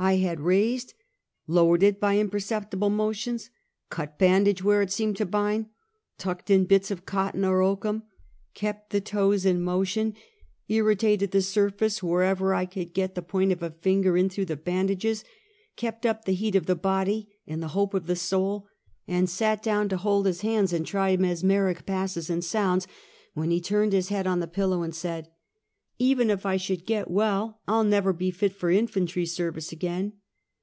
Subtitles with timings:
[0.00, 0.94] I had raised,
[1.48, 3.50] low ered it by imperceptible motions;
[3.90, 5.66] cut bandage where it seemed to bind,
[6.18, 8.04] tucked in bits of cotton or oakum,
[8.54, 10.14] kept the toes in motion,
[10.68, 14.56] irritated the surface wherever I could get the point of a finger in through the
[14.56, 15.24] ban dages;
[15.74, 18.68] kept up the heat of the body, and the hope of the soul;
[19.08, 22.86] and sat down to hold his hands and try mes meric passes and sounds,
[23.34, 25.28] when he turned his head on the pillow, and said:"
[26.00, 30.12] Even if I should get well, I'll never be fit for in fantry service again."